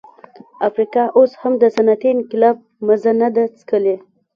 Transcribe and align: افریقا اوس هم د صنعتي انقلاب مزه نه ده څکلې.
افریقا 0.67 1.03
اوس 1.17 1.31
هم 1.41 1.53
د 1.61 1.63
صنعتي 1.75 2.09
انقلاب 2.15 2.55
مزه 2.85 3.11
نه 3.21 3.29
ده 3.35 3.43
څکلې. 3.59 3.95